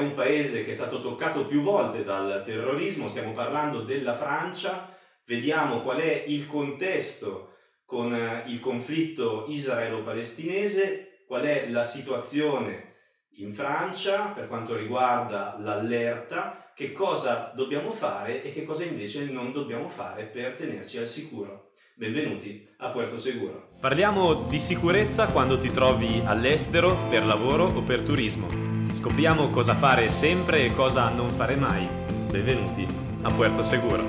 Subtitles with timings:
[0.00, 5.82] un paese che è stato toccato più volte dal terrorismo, stiamo parlando della Francia, vediamo
[5.82, 12.94] qual è il contesto con eh, il conflitto israelo-palestinese, qual è la situazione
[13.36, 19.52] in Francia per quanto riguarda l'allerta, che cosa dobbiamo fare e che cosa invece non
[19.52, 21.72] dobbiamo fare per tenerci al sicuro.
[21.94, 23.72] Benvenuti a Puerto Seguro.
[23.78, 28.79] Parliamo di sicurezza quando ti trovi all'estero, per lavoro o per turismo.
[28.92, 31.88] Scopriamo cosa fare sempre e cosa non fare mai.
[32.30, 32.86] Benvenuti
[33.22, 34.04] a Puerto Seguro.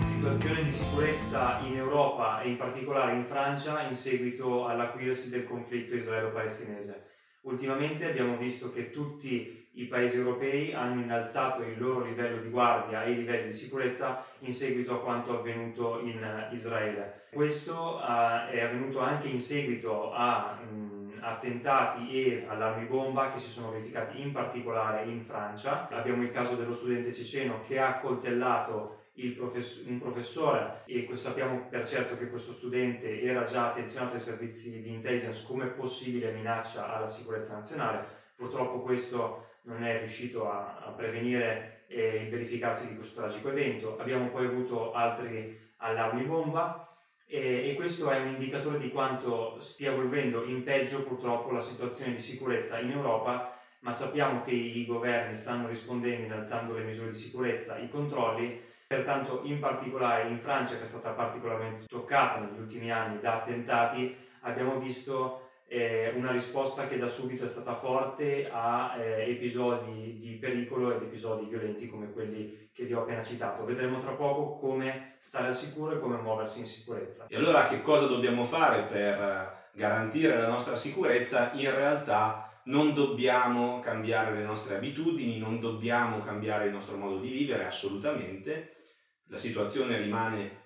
[0.00, 5.94] Situazione di sicurezza in Europa e in particolare in Francia in seguito all'acuirsi del conflitto
[5.94, 7.10] israelo-palestinese.
[7.42, 13.04] Ultimamente abbiamo visto che tutti i paesi europei hanno innalzato il loro livello di guardia
[13.04, 16.20] e i livelli di sicurezza in seguito a quanto avvenuto in
[16.52, 17.26] Israele.
[17.32, 23.50] Questo uh, è avvenuto anche in seguito a um, attentati e allarmi bomba che si
[23.50, 25.88] sono verificati in particolare in Francia.
[25.88, 29.02] Abbiamo il caso dello studente ceceno che ha coltellato
[29.36, 34.82] profess- un professore e sappiamo per certo che questo studente era già attenzionato ai servizi
[34.82, 38.04] di intelligence come possibile minaccia alla sicurezza nazionale.
[38.34, 43.98] Purtroppo questo non è riuscito a, a prevenire eh, il verificarsi di questo tragico evento.
[43.98, 46.91] Abbiamo poi avuto altri allarmi bomba
[47.32, 52.14] e, e questo è un indicatore di quanto stia evolvendo in peggio purtroppo la situazione
[52.14, 57.16] di sicurezza in Europa ma sappiamo che i governi stanno rispondendo innalzando le misure di
[57.16, 58.60] sicurezza, i controlli.
[58.86, 64.14] Pertanto in particolare in Francia, che è stata particolarmente toccata negli ultimi anni da attentati,
[64.42, 65.41] abbiamo visto
[65.72, 71.00] eh, una risposta che da subito è stata forte a eh, episodi di pericolo ed
[71.00, 73.64] episodi violenti come quelli che vi ho appena citato.
[73.64, 77.24] Vedremo tra poco come stare al sicuro e come muoversi in sicurezza.
[77.26, 81.52] E allora che cosa dobbiamo fare per garantire la nostra sicurezza?
[81.54, 87.30] In realtà non dobbiamo cambiare le nostre abitudini, non dobbiamo cambiare il nostro modo di
[87.30, 88.82] vivere assolutamente
[89.28, 90.61] la situazione rimane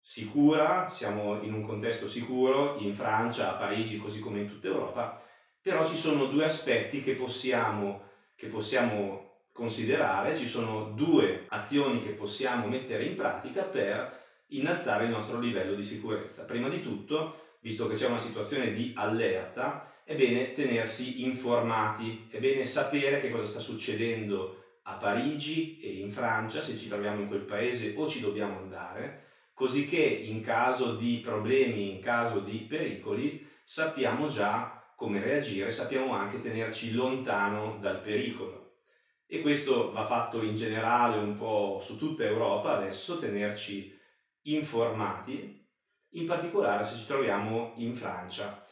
[0.00, 5.22] sicura, siamo in un contesto sicuro, in Francia, a Parigi, così come in tutta Europa,
[5.60, 8.02] però ci sono due aspetti che possiamo,
[8.34, 14.16] che possiamo considerare, ci sono due azioni che possiamo mettere in pratica per
[14.48, 16.44] innalzare il nostro livello di sicurezza.
[16.44, 22.38] Prima di tutto, visto che c'è una situazione di allerta, è bene tenersi informati, è
[22.38, 27.26] bene sapere che cosa sta succedendo a Parigi e in Francia, se ci troviamo in
[27.26, 29.26] quel paese o ci dobbiamo andare,
[29.58, 36.12] così che in caso di problemi, in caso di pericoli, sappiamo già come reagire, sappiamo
[36.14, 38.82] anche tenerci lontano dal pericolo.
[39.26, 43.98] E questo va fatto in generale un po' su tutta Europa adesso, tenerci
[44.42, 45.68] informati,
[46.10, 48.64] in particolare se ci troviamo in Francia,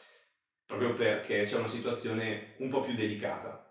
[0.65, 3.66] proprio perché c'è una situazione un po' più delicata.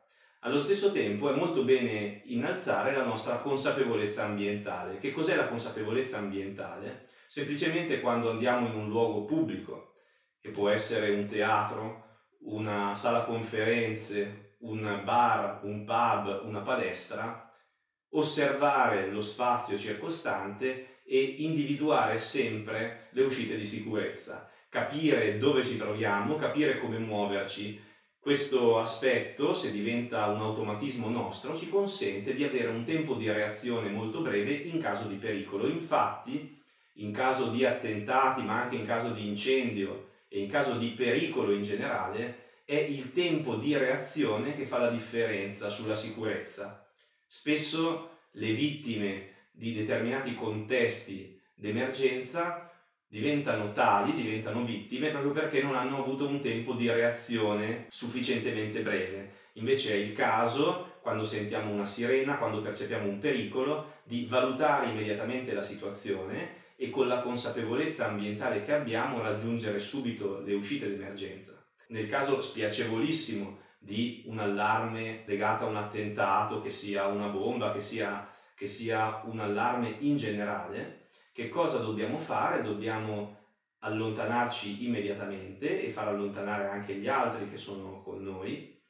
[0.47, 4.99] Allo stesso tempo è molto bene innalzare la nostra consapevolezza ambientale.
[4.99, 7.09] Che cos'è la consapevolezza ambientale?
[7.27, 9.95] Semplicemente quando andiamo in un luogo pubblico,
[10.41, 17.53] che può essere un teatro, una sala conferenze, un bar, un pub, una palestra,
[18.11, 26.37] osservare lo spazio circostante e individuare sempre le uscite di sicurezza, capire dove ci troviamo,
[26.37, 27.86] capire come muoverci,
[28.27, 33.89] questo aspetto, se diventa un automatismo nostro, ci consente di avere un tempo di reazione
[33.89, 35.69] molto breve in caso di pericolo.
[35.69, 36.61] Infatti,
[36.95, 41.53] in caso di attentati, ma anche in caso di incendio e in caso di pericolo
[41.53, 46.85] in generale, è il tempo di reazione che fa la differenza sulla sicurezza.
[47.29, 52.76] Spesso le vittime di determinati contesti d'emergenza
[53.09, 59.45] diventano tali, diventano vittime proprio perché non hanno avuto un tempo di reazione sufficientemente breve.
[59.55, 65.55] Invece è il caso, quando sentiamo una sirena, quando percepiamo un pericolo, di valutare immediatamente
[65.55, 71.65] la situazione e con la consapevolezza ambientale che abbiamo raggiungere subito le uscite d'emergenza.
[71.89, 77.81] Nel caso spiacevolissimo di un allarme legato a un attentato, che sia una bomba, che
[77.81, 81.06] sia, che sia un allarme in generale,
[81.37, 82.63] che cosa dobbiamo fare?
[82.63, 83.51] Dobbiamo
[83.81, 88.83] allontanarci immediatamente e far allontanare anche gli altri che sono con noi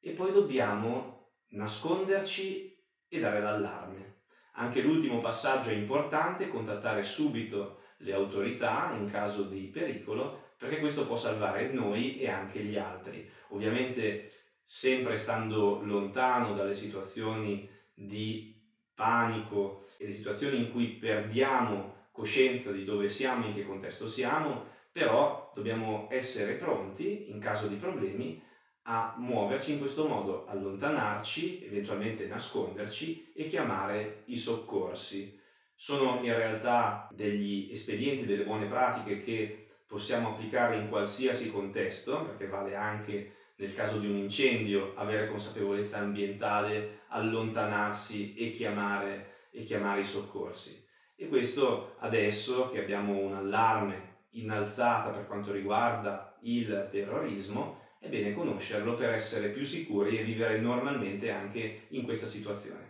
[0.00, 4.22] e poi dobbiamo nasconderci e dare l'allarme.
[4.54, 11.06] Anche l'ultimo passaggio è importante, contattare subito le autorità in caso di pericolo perché questo
[11.06, 13.30] può salvare noi e anche gli altri.
[13.50, 14.32] Ovviamente
[14.64, 18.55] sempre stando lontano dalle situazioni di
[18.96, 24.64] panico e le situazioni in cui perdiamo coscienza di dove siamo, in che contesto siamo,
[24.90, 28.42] però dobbiamo essere pronti, in caso di problemi,
[28.88, 35.38] a muoverci in questo modo, allontanarci, eventualmente nasconderci e chiamare i soccorsi.
[35.74, 42.46] Sono in realtà degli espedienti, delle buone pratiche che possiamo applicare in qualsiasi contesto, perché
[42.46, 50.02] vale anche nel caso di un incendio avere consapevolezza ambientale, allontanarsi e chiamare, e chiamare
[50.02, 50.84] i soccorsi.
[51.16, 58.34] E questo adesso che abbiamo un allarme innalzata per quanto riguarda il terrorismo, è bene
[58.34, 62.85] conoscerlo per essere più sicuri e vivere normalmente anche in questa situazione.